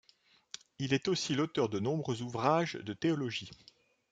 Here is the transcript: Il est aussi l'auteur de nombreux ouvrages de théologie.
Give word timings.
Il 0.79 0.95
est 0.95 1.07
aussi 1.09 1.35
l'auteur 1.35 1.69
de 1.69 1.77
nombreux 1.79 2.23
ouvrages 2.23 2.73
de 2.73 2.93
théologie. 2.93 3.51